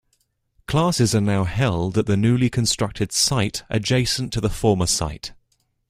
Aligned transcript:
Classes 0.65 1.13
are 1.13 1.21
now 1.21 1.43
held 1.43 1.95
at 1.95 2.07
the 2.07 2.17
newly 2.17 2.49
constructed 2.49 3.11
site 3.11 3.61
adjacent 3.69 4.33
to 4.33 4.41
the 4.41 4.49
former 4.49 4.87
site. 4.87 5.33